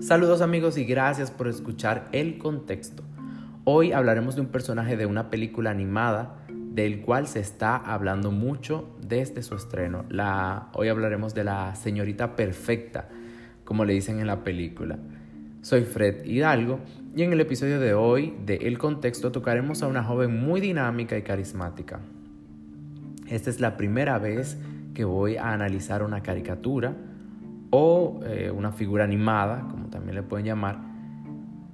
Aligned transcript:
Saludos 0.00 0.40
amigos 0.40 0.78
y 0.78 0.84
gracias 0.84 1.30
por 1.30 1.46
escuchar 1.46 2.08
El 2.12 2.38
Contexto. 2.38 3.02
Hoy 3.64 3.92
hablaremos 3.92 4.34
de 4.34 4.40
un 4.40 4.46
personaje 4.46 4.96
de 4.96 5.04
una 5.04 5.28
película 5.28 5.70
animada 5.70 6.46
del 6.48 7.02
cual 7.02 7.26
se 7.26 7.40
está 7.40 7.76
hablando 7.76 8.30
mucho 8.30 8.96
desde 9.06 9.42
su 9.42 9.54
estreno. 9.54 10.06
Hoy 10.72 10.88
hablaremos 10.88 11.34
de 11.34 11.44
la 11.44 11.74
señorita 11.74 12.34
perfecta, 12.34 13.10
como 13.64 13.84
le 13.84 13.92
dicen 13.92 14.20
en 14.20 14.26
la 14.26 14.42
película. 14.42 14.98
Soy 15.60 15.82
Fred 15.82 16.24
Hidalgo 16.24 16.80
y 17.14 17.22
en 17.22 17.34
el 17.34 17.40
episodio 17.42 17.78
de 17.78 17.92
hoy 17.92 18.34
de 18.46 18.56
El 18.56 18.78
Contexto 18.78 19.32
tocaremos 19.32 19.82
a 19.82 19.86
una 19.86 20.02
joven 20.02 20.40
muy 20.40 20.62
dinámica 20.62 21.18
y 21.18 21.22
carismática. 21.22 22.00
Esta 23.28 23.50
es 23.50 23.60
la 23.60 23.76
primera 23.76 24.18
vez 24.18 24.56
que 24.94 25.04
voy 25.04 25.36
a 25.36 25.52
analizar 25.52 26.02
una 26.02 26.22
caricatura 26.22 26.96
o 27.76 28.20
eh, 28.24 28.52
una 28.52 28.70
figura 28.70 29.02
animada, 29.02 29.66
como 29.68 29.88
también 29.88 30.14
le 30.14 30.22
pueden 30.22 30.46
llamar, 30.46 30.78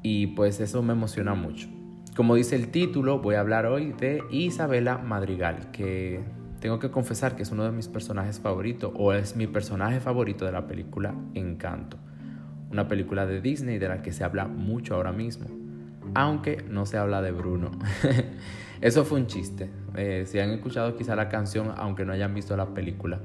y 0.02 0.28
pues 0.28 0.58
eso 0.60 0.82
me 0.82 0.94
emociona 0.94 1.34
mucho. 1.34 1.68
Como 2.16 2.36
dice 2.36 2.56
el 2.56 2.68
título, 2.68 3.18
voy 3.18 3.34
a 3.34 3.40
hablar 3.40 3.66
hoy 3.66 3.92
de 3.92 4.22
Isabela 4.30 4.96
Madrigal, 4.96 5.70
que 5.72 6.24
tengo 6.58 6.78
que 6.78 6.90
confesar 6.90 7.36
que 7.36 7.42
es 7.42 7.50
uno 7.50 7.64
de 7.64 7.72
mis 7.72 7.86
personajes 7.86 8.40
favoritos 8.40 8.92
o 8.94 9.12
es 9.12 9.36
mi 9.36 9.46
personaje 9.46 10.00
favorito 10.00 10.46
de 10.46 10.52
la 10.52 10.66
película 10.66 11.14
Encanto, 11.34 11.98
una 12.70 12.88
película 12.88 13.26
de 13.26 13.42
Disney 13.42 13.76
de 13.76 13.88
la 13.88 14.00
que 14.00 14.14
se 14.14 14.24
habla 14.24 14.46
mucho 14.48 14.94
ahora 14.94 15.12
mismo, 15.12 15.48
aunque 16.14 16.64
no 16.66 16.86
se 16.86 16.96
habla 16.96 17.20
de 17.20 17.32
Bruno. 17.32 17.72
Eso 18.80 19.04
fue 19.04 19.20
un 19.20 19.26
chiste. 19.26 19.68
Eh, 19.96 20.24
si 20.26 20.38
han 20.38 20.48
escuchado 20.48 20.96
quizá 20.96 21.14
la 21.14 21.28
canción, 21.28 21.74
aunque 21.76 22.06
no 22.06 22.14
hayan 22.14 22.32
visto 22.32 22.56
la 22.56 22.72
película. 22.72 23.20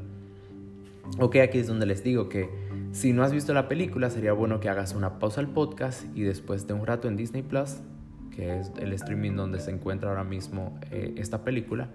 Ok, 1.19 1.37
aquí 1.37 1.59
es 1.59 1.67
donde 1.67 1.85
les 1.85 2.03
digo 2.03 2.27
que 2.29 2.49
si 2.91 3.13
no 3.13 3.23
has 3.23 3.31
visto 3.31 3.53
la 3.53 3.67
película, 3.67 4.09
sería 4.09 4.33
bueno 4.33 4.59
que 4.59 4.69
hagas 4.69 4.95
una 4.95 5.19
pausa 5.19 5.41
al 5.41 5.47
podcast 5.47 6.05
y 6.15 6.23
después 6.23 6.67
de 6.67 6.73
un 6.73 6.85
rato 6.85 7.07
en 7.07 7.15
Disney 7.15 7.41
Plus, 7.41 7.77
que 8.35 8.59
es 8.59 8.71
el 8.79 8.91
streaming 8.93 9.35
donde 9.35 9.59
se 9.59 9.71
encuentra 9.71 10.09
ahora 10.09 10.23
mismo 10.23 10.77
eh, 10.91 11.13
esta 11.17 11.43
película, 11.43 11.89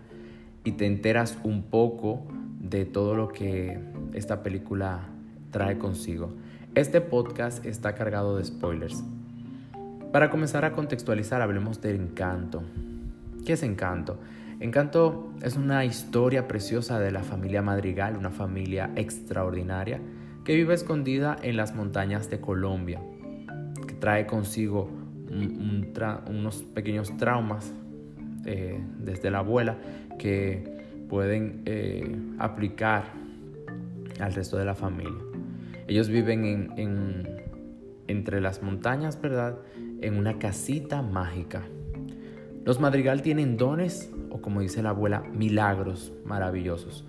y 0.65 0.73
te 0.73 0.87
enteras 0.87 1.39
un 1.43 1.65
poco 1.65 2.27
de 2.61 2.85
todo 2.85 3.15
lo 3.15 3.29
que 3.29 3.79
esta 4.15 4.43
película 4.43 5.09
trae 5.51 5.79
consigo. 5.79 6.33
Este 6.75 7.01
podcast 7.01 7.65
está 7.67 7.95
cargado 7.95 8.37
de 8.37 8.45
spoilers. 8.45 9.03
Para 10.13 10.31
comenzar 10.31 10.65
a 10.65 10.73
contextualizar, 10.73 11.43
hablemos 11.43 11.81
del 11.81 11.97
encanto. 11.97 12.63
¿Qué 13.45 13.55
es 13.55 13.63
encanto? 13.63 14.19
Encanto 14.61 15.33
es 15.43 15.57
una 15.57 15.87
historia 15.87 16.47
preciosa 16.47 17.01
de 17.01 17.11
la 17.11 17.23
familia 17.23 17.63
Madrigal, 17.63 18.15
una 18.19 18.29
familia 18.29 18.91
extraordinaria 18.95 20.03
que 20.45 20.55
vive 20.55 20.75
escondida 20.75 21.39
en 21.43 21.57
las 21.57 21.75
montañas 21.75 22.29
de 22.29 22.41
Colombia, 22.43 23.01
que 23.89 23.95
trae 23.95 24.27
consigo 24.27 24.91
unos 25.31 26.63
pequeños 26.75 27.17
traumas 27.17 27.73
eh, 28.45 28.79
desde 28.99 29.31
la 29.31 29.39
abuela 29.39 29.79
que 30.19 31.07
pueden 31.09 31.63
eh, 31.65 32.15
aplicar 32.39 33.05
al 34.19 34.35
resto 34.35 34.59
de 34.59 34.67
la 34.67 34.75
familia. 34.75 35.23
Ellos 35.89 36.11
viven 36.11 36.77
entre 38.09 38.41
las 38.43 38.63
montañas, 38.63 39.19
¿verdad? 39.23 39.59
En 40.03 40.19
una 40.19 40.39
casita 40.39 41.01
mágica. 41.01 41.63
Los 42.67 42.79
madrigal 42.79 43.23
tienen 43.23 43.57
dones, 43.57 44.13
o 44.31 44.41
como 44.41 44.61
dice 44.61 44.83
la 44.83 44.91
abuela, 44.91 45.23
milagros 45.33 46.13
maravillosos. 46.25 47.05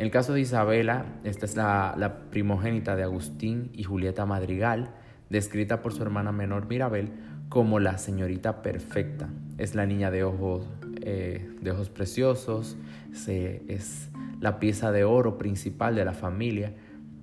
En 0.00 0.06
el 0.06 0.10
caso 0.10 0.32
de 0.32 0.40
Isabela, 0.40 1.04
esta 1.24 1.44
es 1.44 1.56
la, 1.56 2.22
primogénita 2.30 2.96
de 2.96 3.02
Agustín 3.02 3.70
y 3.74 3.82
Julieta 3.82 4.24
Madrigal, 4.24 4.94
descrita 5.28 5.82
por 5.82 5.92
su 5.92 6.02
hermana 6.02 6.32
menor 6.32 6.66
Mirabel 6.68 7.10
como 7.50 7.80
la 7.80 7.98
señorita 7.98 8.62
perfecta. 8.62 9.28
Es 9.58 9.74
la 9.74 9.84
niña 9.84 10.10
de 10.10 10.24
ojos, 10.24 10.66
eh, 11.02 11.50
de 11.60 11.70
ojos 11.70 11.90
preciosos, 11.90 12.78
es 13.12 14.08
la 14.40 14.58
pieza 14.58 14.90
de 14.90 15.04
oro 15.04 15.36
principal 15.36 15.94
de 15.94 16.04
la 16.06 16.14
familia 16.14 16.72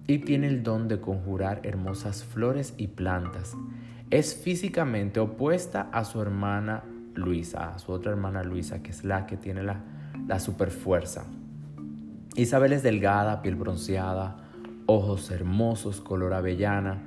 y 0.06 0.20
tiene 0.20 0.48
el 0.48 0.62
don 0.62 0.88
de 0.88 1.02
conjurar 1.02 1.62
hermosas 1.64 2.24
flores 2.24 2.76
y 2.78 2.90
plantas. 2.90 3.58
Es 4.10 4.36
físicamente 4.36 5.20
opuesta 5.20 5.90
a 5.92 6.06
su 6.06 6.22
hermana 6.22 6.84
Luisa, 7.18 7.78
su 7.80 7.92
otra 7.92 8.12
hermana 8.12 8.44
Luisa, 8.44 8.82
que 8.82 8.92
es 8.92 9.04
la 9.04 9.26
que 9.26 9.38
tiene 9.38 9.64
la, 9.64 9.82
la 10.28 10.40
superfuerza. 10.40 11.26
Isabel 12.36 12.74
es 12.74 12.84
delgada, 12.84 13.42
piel 13.42 13.56
bronceada, 13.56 14.38
ojos 14.86 15.32
hermosos, 15.32 16.02
color 16.02 16.34
avellana 16.34 17.04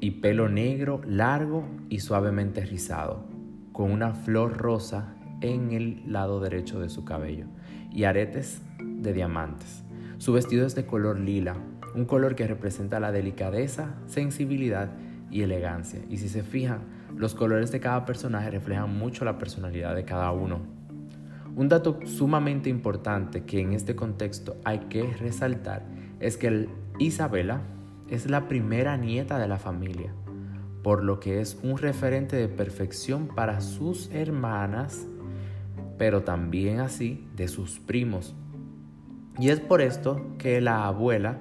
y 0.00 0.12
pelo 0.12 0.48
negro, 0.48 1.00
largo 1.06 1.66
y 1.88 2.00
suavemente 2.00 2.64
rizado, 2.64 3.24
con 3.72 3.90
una 3.90 4.14
flor 4.14 4.58
rosa 4.58 5.14
en 5.40 5.72
el 5.72 6.02
lado 6.06 6.40
derecho 6.40 6.80
de 6.80 6.88
su 6.88 7.04
cabello 7.04 7.46
y 7.92 8.04
aretes 8.04 8.62
de 8.80 9.12
diamantes. 9.12 9.84
Su 10.18 10.32
vestido 10.32 10.66
es 10.66 10.74
de 10.74 10.86
color 10.86 11.18
lila, 11.18 11.56
un 11.94 12.04
color 12.04 12.34
que 12.34 12.46
representa 12.46 13.00
la 13.00 13.12
delicadeza, 13.12 13.94
sensibilidad 14.06 14.90
y 15.30 15.42
elegancia. 15.42 16.00
Y 16.08 16.18
si 16.18 16.28
se 16.28 16.42
fijan, 16.42 16.80
los 17.16 17.34
colores 17.34 17.70
de 17.72 17.80
cada 17.80 18.04
personaje 18.04 18.50
reflejan 18.50 18.96
mucho 18.96 19.24
la 19.24 19.38
personalidad 19.38 19.94
de 19.94 20.04
cada 20.04 20.32
uno. 20.32 20.60
Un 21.54 21.68
dato 21.68 21.98
sumamente 22.04 22.70
importante 22.70 23.44
que 23.44 23.60
en 23.60 23.74
este 23.74 23.94
contexto 23.94 24.56
hay 24.64 24.78
que 24.88 25.12
resaltar 25.14 25.84
es 26.18 26.36
que 26.36 26.68
Isabela 26.98 27.60
es 28.08 28.28
la 28.30 28.48
primera 28.48 28.96
nieta 28.96 29.38
de 29.38 29.48
la 29.48 29.58
familia, 29.58 30.14
por 30.82 31.04
lo 31.04 31.20
que 31.20 31.40
es 31.40 31.58
un 31.62 31.78
referente 31.78 32.36
de 32.36 32.48
perfección 32.48 33.28
para 33.28 33.60
sus 33.60 34.10
hermanas, 34.12 35.06
pero 35.98 36.22
también 36.22 36.80
así 36.80 37.28
de 37.36 37.48
sus 37.48 37.80
primos. 37.80 38.34
Y 39.38 39.50
es 39.50 39.60
por 39.60 39.80
esto 39.80 40.34
que 40.38 40.60
la 40.60 40.86
abuela 40.86 41.38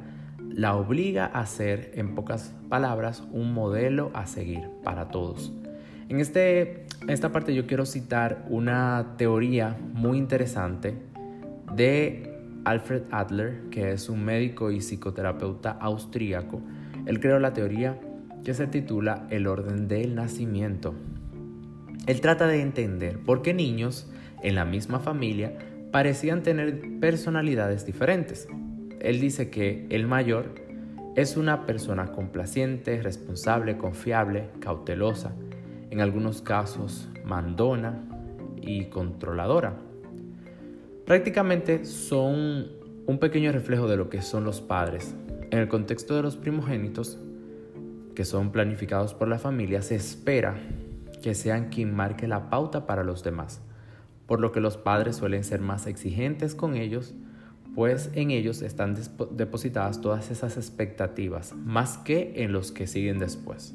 la 0.53 0.75
obliga 0.75 1.25
a 1.25 1.45
ser, 1.45 1.91
en 1.95 2.15
pocas 2.15 2.53
palabras, 2.69 3.23
un 3.31 3.53
modelo 3.53 4.11
a 4.13 4.25
seguir 4.25 4.69
para 4.83 5.09
todos. 5.09 5.53
En 6.09 6.19
este, 6.19 6.85
esta 7.07 7.31
parte 7.31 7.55
yo 7.55 7.67
quiero 7.67 7.85
citar 7.85 8.45
una 8.49 9.15
teoría 9.17 9.77
muy 9.93 10.17
interesante 10.17 10.95
de 11.73 12.37
Alfred 12.65 13.03
Adler, 13.11 13.61
que 13.71 13.93
es 13.93 14.09
un 14.09 14.23
médico 14.23 14.71
y 14.71 14.81
psicoterapeuta 14.81 15.71
austríaco. 15.71 16.61
Él 17.05 17.19
creó 17.19 17.39
la 17.39 17.53
teoría 17.53 17.99
que 18.43 18.53
se 18.53 18.67
titula 18.67 19.25
El 19.29 19.47
orden 19.47 19.87
del 19.87 20.15
nacimiento. 20.15 20.93
Él 22.07 22.19
trata 22.19 22.47
de 22.47 22.61
entender 22.61 23.19
por 23.19 23.41
qué 23.41 23.53
niños 23.53 24.11
en 24.43 24.55
la 24.55 24.65
misma 24.65 24.99
familia 24.99 25.53
parecían 25.91 26.43
tener 26.43 26.99
personalidades 26.99 27.85
diferentes. 27.85 28.47
Él 29.01 29.19
dice 29.19 29.49
que 29.49 29.87
el 29.89 30.07
mayor 30.07 30.55
es 31.15 31.35
una 31.35 31.65
persona 31.65 32.11
complaciente, 32.11 33.01
responsable, 33.01 33.77
confiable, 33.77 34.49
cautelosa, 34.59 35.33
en 35.89 35.99
algunos 35.99 36.41
casos 36.41 37.09
mandona 37.25 37.99
y 38.61 38.85
controladora. 38.85 39.75
Prácticamente 41.05 41.83
son 41.83 42.67
un 43.07 43.17
pequeño 43.19 43.51
reflejo 43.51 43.87
de 43.87 43.97
lo 43.97 44.09
que 44.09 44.21
son 44.21 44.43
los 44.43 44.61
padres. 44.61 45.15
En 45.49 45.59
el 45.59 45.67
contexto 45.67 46.15
de 46.15 46.21
los 46.21 46.37
primogénitos, 46.37 47.19
que 48.15 48.23
son 48.23 48.51
planificados 48.51 49.13
por 49.13 49.27
la 49.27 49.39
familia, 49.39 49.81
se 49.81 49.95
espera 49.95 50.55
que 51.21 51.33
sean 51.33 51.69
quien 51.69 51.93
marque 51.93 52.27
la 52.27 52.49
pauta 52.49 52.85
para 52.85 53.03
los 53.03 53.23
demás, 53.23 53.61
por 54.27 54.39
lo 54.39 54.51
que 54.51 54.61
los 54.61 54.77
padres 54.77 55.17
suelen 55.17 55.43
ser 55.43 55.59
más 55.59 55.87
exigentes 55.87 56.55
con 56.55 56.75
ellos, 56.75 57.15
pues 57.75 58.09
en 58.13 58.31
ellos 58.31 58.61
están 58.61 58.97
depositadas 59.31 60.01
todas 60.01 60.29
esas 60.29 60.57
expectativas, 60.57 61.53
más 61.53 61.97
que 61.97 62.33
en 62.43 62.51
los 62.51 62.71
que 62.71 62.87
siguen 62.87 63.19
después. 63.19 63.73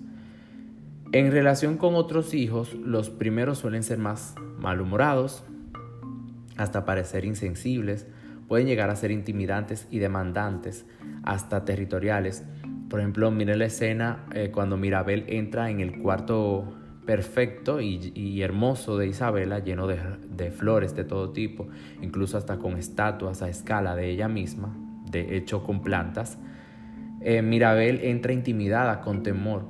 En 1.12 1.30
relación 1.30 1.78
con 1.78 1.94
otros 1.94 2.34
hijos, 2.34 2.74
los 2.74 3.10
primeros 3.10 3.58
suelen 3.58 3.82
ser 3.82 3.98
más 3.98 4.34
malhumorados, 4.58 5.44
hasta 6.56 6.84
parecer 6.84 7.24
insensibles, 7.24 8.06
pueden 8.48 8.66
llegar 8.66 8.90
a 8.90 8.96
ser 8.96 9.10
intimidantes 9.10 9.86
y 9.90 9.98
demandantes, 9.98 10.84
hasta 11.22 11.64
territoriales. 11.64 12.44
Por 12.88 13.00
ejemplo, 13.00 13.30
miren 13.30 13.58
la 13.58 13.66
escena 13.66 14.26
eh, 14.34 14.50
cuando 14.52 14.76
Mirabel 14.76 15.24
entra 15.28 15.70
en 15.70 15.80
el 15.80 16.00
cuarto 16.00 16.76
perfecto 17.06 17.80
y, 17.80 18.42
hermoso 18.42 18.98
de 18.98 19.06
Isabela, 19.06 19.60
lleno 19.60 19.86
de, 19.86 20.50
flores 20.50 20.94
de 20.96 21.04
todo 21.04 21.30
tipo, 21.30 21.68
incluso 22.02 22.36
hasta 22.36 22.58
con 22.58 22.76
estatuas 22.76 23.42
a 23.42 23.48
escala 23.48 23.94
de 23.94 24.10
ella 24.10 24.28
misma, 24.28 24.76
de 25.08 25.36
hecho 25.36 25.62
con 25.62 25.82
plantas. 25.82 26.36
Eh, 27.20 27.42
Mirabel 27.42 28.00
entra 28.02 28.32
intimidada, 28.32 29.00
con 29.00 29.22
temor, 29.22 29.64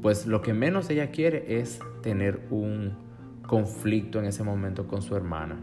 pues 0.00 0.26
lo 0.26 0.40
que 0.42 0.54
menos 0.54 0.88
ella 0.90 1.10
quiere 1.10 1.60
es 1.60 1.80
tener 2.02 2.46
un 2.50 2.92
conflicto 3.46 4.20
en 4.20 4.26
ese 4.26 4.44
momento 4.44 4.86
con 4.86 5.02
su 5.02 5.16
hermana. 5.16 5.58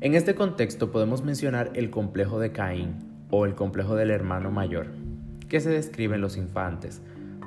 En 0.00 0.14
este 0.14 0.34
contexto 0.34 0.90
podemos 0.90 1.22
mencionar 1.22 1.70
el 1.74 1.90
complejo 1.90 2.40
de 2.40 2.50
Caín 2.50 2.94
o 3.30 3.44
el 3.44 3.54
complejo 3.54 3.94
del 3.94 4.10
hermano 4.10 4.50
mayor, 4.50 4.86
que 5.48 5.60
se 5.60 5.70
describe 5.70 6.16
en 6.16 6.22
los 6.22 6.36
infantes, 6.36 7.02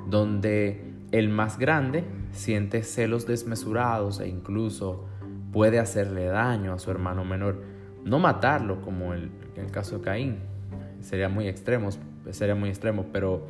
donde 0.08 0.85
el 1.12 1.28
más 1.28 1.58
grande 1.58 2.04
siente 2.32 2.82
celos 2.82 3.26
desmesurados 3.26 4.20
e 4.20 4.28
incluso 4.28 5.06
puede 5.52 5.78
hacerle 5.78 6.26
daño 6.26 6.72
a 6.72 6.78
su 6.78 6.90
hermano 6.90 7.24
menor, 7.24 7.62
no 8.04 8.18
matarlo 8.18 8.82
como 8.82 9.14
en 9.14 9.30
el 9.56 9.70
caso 9.70 9.98
de 9.98 10.04
Caín, 10.04 10.36
sería 11.00 11.28
muy 11.28 11.48
extremo, 11.48 11.90
sería 12.30 12.54
muy 12.54 12.68
extremo, 12.68 13.06
pero 13.12 13.46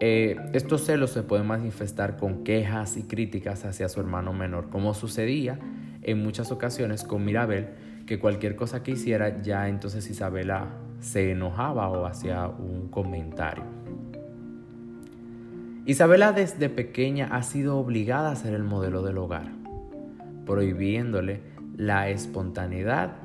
eh, 0.00 0.36
estos 0.52 0.84
celos 0.84 1.10
se 1.10 1.22
pueden 1.22 1.46
manifestar 1.46 2.16
con 2.16 2.44
quejas 2.44 2.96
y 2.96 3.02
críticas 3.02 3.64
hacia 3.64 3.88
su 3.88 4.00
hermano 4.00 4.32
menor, 4.32 4.70
como 4.70 4.94
sucedía 4.94 5.58
en 6.02 6.22
muchas 6.22 6.50
ocasiones 6.52 7.04
con 7.04 7.24
Mirabel, 7.24 7.68
que 8.06 8.18
cualquier 8.18 8.56
cosa 8.56 8.82
que 8.82 8.92
hiciera 8.92 9.42
ya 9.42 9.68
entonces 9.68 10.08
Isabela 10.08 10.68
se 11.00 11.32
enojaba 11.32 11.88
o 11.88 12.06
hacía 12.06 12.48
un 12.48 12.88
comentario. 12.88 13.64
Isabela 15.90 16.30
desde 16.30 16.68
pequeña 16.68 17.26
ha 17.32 17.42
sido 17.42 17.76
obligada 17.76 18.30
a 18.30 18.36
ser 18.36 18.54
el 18.54 18.62
modelo 18.62 19.02
del 19.02 19.18
hogar, 19.18 19.50
prohibiéndole 20.46 21.40
la 21.76 22.10
espontaneidad 22.10 23.16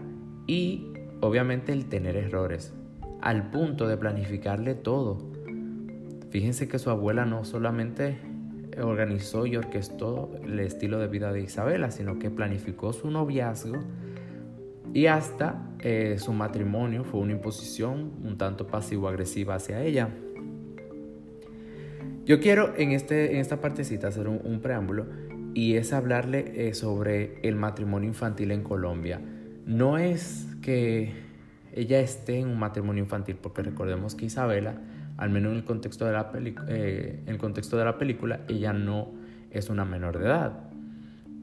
y 0.48 0.88
obviamente 1.22 1.74
el 1.74 1.86
tener 1.86 2.16
errores, 2.16 2.74
al 3.22 3.52
punto 3.52 3.88
de 3.88 3.98
planificarle 3.98 4.74
todo. 4.74 5.32
Fíjense 6.32 6.68
que 6.68 6.80
su 6.80 6.90
abuela 6.90 7.24
no 7.24 7.46
solamente 7.46 8.18
organizó 8.82 9.46
y 9.46 9.58
orquestó 9.58 10.32
el 10.44 10.60
estilo 10.60 10.98
de 10.98 11.08
vida 11.08 11.32
de 11.32 11.42
Isabela, 11.42 11.92
sino 11.92 12.18
que 12.18 12.32
planificó 12.32 12.94
su 12.94 13.12
noviazgo 13.12 13.76
y 14.92 15.06
hasta 15.06 15.70
eh, 15.82 16.16
su 16.18 16.34
matrimonio 16.34 17.04
fue 17.04 17.20
una 17.20 17.34
imposición 17.34 18.14
un 18.24 18.40
tanto 18.40 18.66
pasivo-agresiva 18.66 19.54
hacia 19.54 19.84
ella. 19.84 20.10
Yo 22.26 22.40
quiero 22.40 22.74
en, 22.78 22.92
este, 22.92 23.34
en 23.34 23.38
esta 23.38 23.62
partecita 23.62 24.08
hacer 24.08 24.28
un, 24.28 24.60
preámbulo 24.62 25.06
y 25.54 25.76
es 25.76 25.94
hablarle 25.94 26.68
eh, 26.68 26.74
sobre 26.74 27.40
el 27.44 27.56
matrimonio 27.56 28.10
infantil 28.10 28.52
en 28.52 28.64
Colombia. 28.64 29.22
No 29.66 29.98
es 29.98 30.48
que 30.62 31.12
ella 31.74 32.00
esté 32.00 32.40
en 32.40 32.48
un 32.48 32.58
matrimonio 32.58 33.04
infantil, 33.04 33.36
porque 33.36 33.62
recordemos 33.62 34.16
que 34.16 34.26
Isabela 34.26 34.76
al 35.18 35.30
menos 35.30 35.52
en 35.52 35.58
el 35.60 35.64
contexto 35.64 36.06
de 36.06 36.12
la, 36.12 36.32
eh, 36.68 37.22
en 37.26 37.34
el 37.34 37.38
contexto 37.38 37.78
de 37.78 37.86
la 37.86 37.98
película, 37.98 38.42
ella 38.48 38.74
no 38.74 39.12
es 39.52 39.70
una 39.70 39.86
menor 39.86 40.20
de 40.20 40.26
edad. 40.26 40.60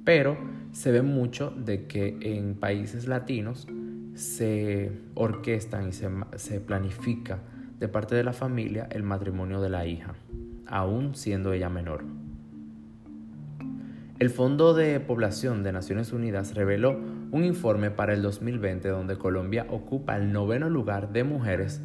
Pero 0.04 0.36
se 0.72 0.90
ve 0.90 1.02
mucho 1.02 1.50
de 1.50 1.86
que 1.86 2.18
en 2.20 2.54
países 2.54 3.06
latinos 3.06 3.66
se 4.14 4.92
orquestan 5.14 5.88
y 5.88 5.92
se, 5.92 6.10
se 6.36 6.60
planifica 6.60 7.38
de 7.78 7.88
parte 7.88 8.14
de 8.14 8.24
la 8.24 8.32
familia 8.32 8.88
el 8.90 9.02
matrimonio 9.02 9.60
de 9.60 9.70
la 9.70 9.86
hija, 9.86 10.14
aún 10.72 11.14
siendo 11.14 11.52
ella 11.52 11.68
menor. 11.68 12.04
El 14.18 14.30
Fondo 14.30 14.74
de 14.74 14.98
Población 15.00 15.62
de 15.62 15.72
Naciones 15.72 16.12
Unidas 16.12 16.54
reveló 16.54 16.98
un 17.30 17.44
informe 17.44 17.90
para 17.90 18.14
el 18.14 18.22
2020 18.22 18.88
donde 18.88 19.16
Colombia 19.16 19.66
ocupa 19.68 20.16
el 20.16 20.32
noveno 20.32 20.70
lugar 20.70 21.12
de 21.12 21.24
mujeres 21.24 21.80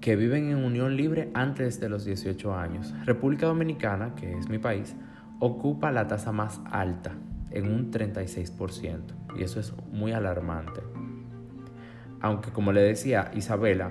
que 0.00 0.16
viven 0.16 0.50
en 0.50 0.64
unión 0.64 0.96
libre 0.96 1.30
antes 1.34 1.80
de 1.80 1.88
los 1.88 2.04
18 2.04 2.54
años. 2.54 2.94
República 3.04 3.46
Dominicana, 3.46 4.14
que 4.14 4.36
es 4.36 4.48
mi 4.48 4.58
país, 4.58 4.96
ocupa 5.38 5.92
la 5.92 6.06
tasa 6.06 6.32
más 6.32 6.60
alta, 6.70 7.12
en 7.50 7.70
un 7.70 7.90
36%, 7.90 9.00
y 9.38 9.42
eso 9.42 9.60
es 9.60 9.72
muy 9.92 10.12
alarmante. 10.12 10.80
Aunque 12.20 12.50
como 12.50 12.72
le 12.72 12.82
decía, 12.82 13.30
Isabela 13.34 13.90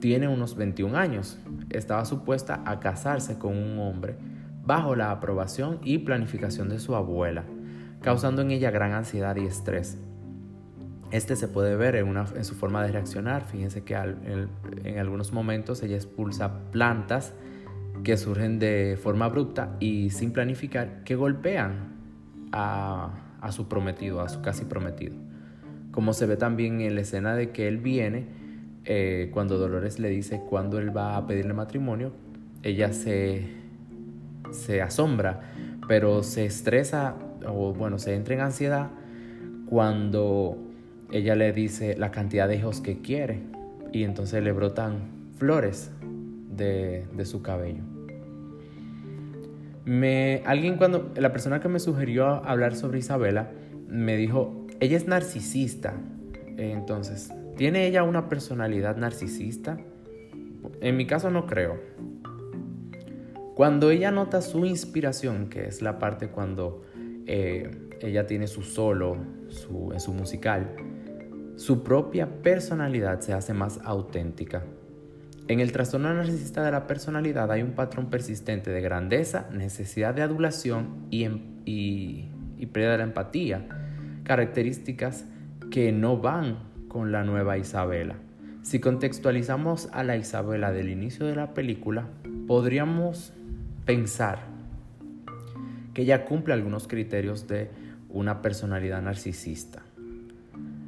tiene 0.00 0.28
unos 0.28 0.56
21 0.56 0.96
años, 0.96 1.38
estaba 1.70 2.04
supuesta 2.04 2.62
a 2.64 2.80
casarse 2.80 3.38
con 3.38 3.56
un 3.56 3.78
hombre 3.78 4.16
bajo 4.64 4.94
la 4.94 5.10
aprobación 5.10 5.78
y 5.82 5.98
planificación 5.98 6.68
de 6.68 6.78
su 6.78 6.94
abuela, 6.94 7.44
causando 8.02 8.42
en 8.42 8.50
ella 8.50 8.70
gran 8.70 8.92
ansiedad 8.92 9.34
y 9.36 9.46
estrés. 9.46 9.98
Este 11.10 11.36
se 11.36 11.48
puede 11.48 11.74
ver 11.74 11.96
en, 11.96 12.44
su 12.44 12.54
forma 12.54 12.82
de 12.84 12.92
reaccionar. 12.92 13.46
Fíjense 13.46 13.82
que 13.82 13.94
en, 13.94 14.98
algunos 14.98 15.32
momentos 15.32 15.82
ella 15.82 15.96
expulsa 15.96 16.70
plantas 16.70 17.32
que 18.04 18.18
surgen 18.18 18.58
de 18.58 18.98
forma 19.02 19.24
abrupta 19.24 19.74
y 19.80 20.10
sin 20.10 20.32
planificar 20.32 21.02
que 21.04 21.16
golpean 21.16 21.96
a, 22.52 23.10
su 23.50 23.68
prometido, 23.68 24.20
a 24.20 24.28
su 24.28 24.42
casi 24.42 24.66
prometido. 24.66 25.14
Como 25.92 26.12
se 26.12 26.26
ve 26.26 26.36
también 26.36 26.82
en 26.82 26.94
la 26.94 27.00
escena 27.00 27.34
de 27.34 27.52
que 27.52 27.68
él 27.68 27.78
viene, 27.78 28.26
eh, 28.84 29.30
cuando 29.32 29.58
Dolores 29.58 29.98
le 29.98 30.08
dice 30.08 30.40
cuándo 30.48 30.78
él 30.78 30.96
va 30.96 31.16
a 31.16 31.26
pedirle 31.26 31.54
matrimonio, 31.54 32.12
ella 32.62 32.92
se, 32.92 33.48
se 34.50 34.82
asombra, 34.82 35.40
pero 35.86 36.22
se 36.22 36.44
estresa 36.46 37.14
o 37.46 37.72
bueno, 37.72 37.98
se 37.98 38.14
entra 38.14 38.34
en 38.34 38.40
ansiedad 38.40 38.90
cuando 39.68 40.56
ella 41.10 41.34
le 41.34 41.52
dice 41.52 41.96
la 41.96 42.10
cantidad 42.10 42.48
de 42.48 42.56
hijos 42.56 42.80
que 42.80 43.00
quiere 43.00 43.40
y 43.92 44.04
entonces 44.04 44.42
le 44.42 44.52
brotan 44.52 45.18
flores 45.36 45.90
de, 46.56 47.06
su 47.24 47.42
cabello. 47.42 47.82
Me, 49.84 50.42
alguien 50.44 50.76
cuando, 50.76 51.12
la 51.16 51.32
persona 51.32 51.60
que 51.60 51.68
me 51.68 51.78
sugirió 51.78 52.26
hablar 52.26 52.74
sobre 52.76 52.98
Isabela 52.98 53.50
me 53.88 54.16
dijo, 54.16 54.66
ella 54.80 54.96
es 54.96 55.06
narcisista. 55.06 55.94
Entonces, 56.56 57.32
¿tiene 57.58 57.86
ella 57.86 58.04
una 58.04 58.30
personalidad 58.30 58.96
narcisista? 58.96 59.78
En 60.80 60.96
mi 60.96 61.06
caso 61.06 61.30
no 61.30 61.46
creo. 61.46 61.78
Cuando 63.54 63.90
ella 63.90 64.12
nota 64.12 64.40
su 64.40 64.64
inspiración, 64.64 65.48
que 65.48 65.66
es 65.66 65.82
la 65.82 65.98
parte 65.98 66.28
cuando 66.28 66.84
eh, 67.26 67.68
ella 68.00 68.26
tiene 68.26 68.46
su 68.46 68.62
solo 68.62 69.16
su, 69.48 69.90
en 69.92 69.98
su 69.98 70.14
musical, 70.14 70.76
su 71.56 71.82
propia 71.82 72.28
personalidad 72.42 73.18
se 73.18 73.32
hace 73.32 73.52
más 73.52 73.80
auténtica. 73.82 74.62
En 75.48 75.58
el 75.58 75.72
trastorno 75.72 76.14
narcisista 76.14 76.62
de 76.62 76.70
la 76.70 76.86
personalidad 76.86 77.50
hay 77.50 77.62
un 77.62 77.72
patrón 77.72 78.10
persistente 78.10 78.70
de 78.70 78.80
grandeza, 78.80 79.48
necesidad 79.52 80.14
de 80.14 80.22
adulación 80.22 81.06
y, 81.10 81.24
em, 81.24 81.40
y, 81.64 82.28
pérdida 82.72 82.92
de 82.92 82.98
la 82.98 83.04
empatía, 83.04 83.66
características 84.22 85.24
que 85.70 85.90
no 85.90 86.18
van 86.18 86.67
con 86.88 87.12
la 87.12 87.22
nueva 87.24 87.58
Isabela. 87.58 88.16
Si 88.62 88.80
contextualizamos 88.80 89.88
a 89.92 90.02
la 90.02 90.16
Isabela 90.16 90.72
del 90.72 90.90
inicio 90.90 91.26
de 91.26 91.36
la 91.36 91.54
película, 91.54 92.08
podríamos 92.46 93.32
pensar 93.84 94.40
que 95.94 96.02
ella 96.02 96.24
cumple 96.24 96.54
algunos 96.54 96.88
criterios 96.88 97.46
de 97.46 97.70
una 98.08 98.42
personalidad 98.42 99.00
narcisista. 99.02 99.82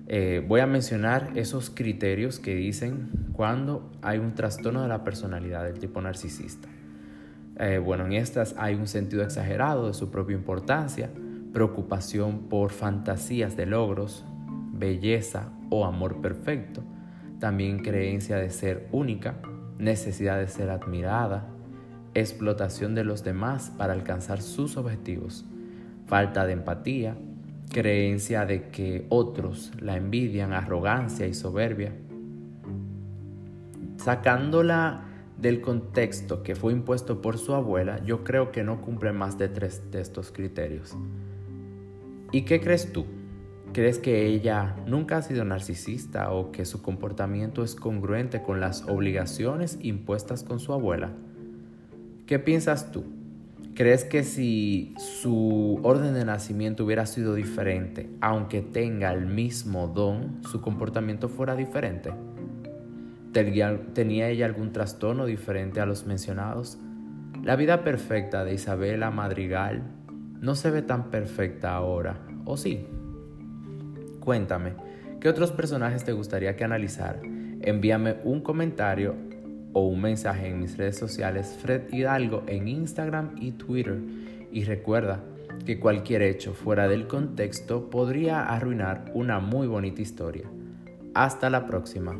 Eh, 0.08 0.44
voy 0.46 0.60
a 0.60 0.66
mencionar 0.66 1.30
esos 1.36 1.70
criterios 1.70 2.40
que 2.40 2.54
dicen 2.54 3.10
cuando 3.32 3.90
hay 4.02 4.18
un 4.18 4.34
trastorno 4.34 4.82
de 4.82 4.88
la 4.88 5.04
personalidad 5.04 5.64
del 5.64 5.78
tipo 5.78 6.00
narcisista. 6.00 6.68
Eh, 7.58 7.78
bueno, 7.78 8.06
en 8.06 8.14
estas 8.14 8.54
hay 8.58 8.74
un 8.74 8.86
sentido 8.86 9.22
exagerado 9.22 9.86
de 9.86 9.94
su 9.94 10.10
propia 10.10 10.34
importancia, 10.34 11.10
preocupación 11.52 12.48
por 12.48 12.72
fantasías 12.72 13.56
de 13.56 13.66
logros, 13.66 14.24
belleza 14.80 15.52
o 15.68 15.84
amor 15.84 16.20
perfecto, 16.20 16.82
también 17.38 17.78
creencia 17.78 18.36
de 18.38 18.50
ser 18.50 18.88
única, 18.90 19.36
necesidad 19.78 20.38
de 20.38 20.48
ser 20.48 20.70
admirada, 20.70 21.46
explotación 22.14 22.94
de 22.94 23.04
los 23.04 23.22
demás 23.22 23.70
para 23.78 23.92
alcanzar 23.92 24.42
sus 24.42 24.76
objetivos, 24.76 25.44
falta 26.06 26.44
de 26.46 26.54
empatía, 26.54 27.16
creencia 27.70 28.46
de 28.46 28.70
que 28.70 29.06
otros 29.10 29.70
la 29.80 29.96
envidian, 29.96 30.52
arrogancia 30.52 31.26
y 31.26 31.34
soberbia. 31.34 31.92
Sacándola 33.98 35.04
del 35.38 35.60
contexto 35.60 36.42
que 36.42 36.56
fue 36.56 36.72
impuesto 36.72 37.22
por 37.22 37.38
su 37.38 37.54
abuela, 37.54 38.02
yo 38.04 38.24
creo 38.24 38.50
que 38.50 38.64
no 38.64 38.80
cumple 38.80 39.12
más 39.12 39.38
de 39.38 39.48
tres 39.48 39.90
de 39.90 40.00
estos 40.00 40.32
criterios. 40.32 40.96
¿Y 42.32 42.42
qué 42.42 42.60
crees 42.60 42.92
tú? 42.92 43.06
¿Crees 43.72 44.00
que 44.00 44.26
ella 44.26 44.74
nunca 44.86 45.18
ha 45.18 45.22
sido 45.22 45.44
narcisista 45.44 46.32
o 46.32 46.50
que 46.50 46.64
su 46.64 46.82
comportamiento 46.82 47.62
es 47.62 47.76
congruente 47.76 48.42
con 48.42 48.60
las 48.60 48.82
obligaciones 48.88 49.78
impuestas 49.80 50.42
con 50.42 50.58
su 50.58 50.72
abuela? 50.72 51.12
¿Qué 52.26 52.40
piensas 52.40 52.90
tú? 52.90 53.04
¿Crees 53.76 54.04
que 54.04 54.24
si 54.24 54.92
su 54.98 55.78
orden 55.84 56.14
de 56.14 56.24
nacimiento 56.24 56.84
hubiera 56.84 57.06
sido 57.06 57.36
diferente, 57.36 58.10
aunque 58.20 58.60
tenga 58.60 59.12
el 59.12 59.26
mismo 59.26 59.86
don, 59.86 60.42
su 60.42 60.60
comportamiento 60.60 61.28
fuera 61.28 61.54
diferente? 61.54 62.12
¿Tenía 63.32 64.28
ella 64.30 64.46
algún 64.46 64.72
trastorno 64.72 65.26
diferente 65.26 65.80
a 65.80 65.86
los 65.86 66.06
mencionados? 66.06 66.76
La 67.44 67.54
vida 67.54 67.84
perfecta 67.84 68.44
de 68.44 68.54
Isabela 68.54 69.12
Madrigal 69.12 69.84
no 70.40 70.56
se 70.56 70.72
ve 70.72 70.82
tan 70.82 71.10
perfecta 71.10 71.72
ahora, 71.72 72.20
¿o 72.44 72.56
sí? 72.56 72.84
Cuéntame, 74.30 74.74
¿qué 75.20 75.28
otros 75.28 75.50
personajes 75.50 76.04
te 76.04 76.12
gustaría 76.12 76.54
que 76.54 76.62
analizara? 76.62 77.20
Envíame 77.62 78.18
un 78.22 78.42
comentario 78.42 79.16
o 79.72 79.88
un 79.88 80.00
mensaje 80.00 80.46
en 80.46 80.60
mis 80.60 80.76
redes 80.76 80.96
sociales 80.96 81.58
Fred 81.60 81.92
Hidalgo 81.92 82.44
en 82.46 82.68
Instagram 82.68 83.34
y 83.40 83.50
Twitter. 83.50 83.98
Y 84.52 84.62
recuerda 84.62 85.18
que 85.66 85.80
cualquier 85.80 86.22
hecho 86.22 86.54
fuera 86.54 86.86
del 86.86 87.08
contexto 87.08 87.90
podría 87.90 88.44
arruinar 88.44 89.10
una 89.14 89.40
muy 89.40 89.66
bonita 89.66 90.00
historia. 90.00 90.48
Hasta 91.12 91.50
la 91.50 91.66
próxima. 91.66 92.16